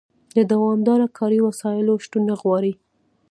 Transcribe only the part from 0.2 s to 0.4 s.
د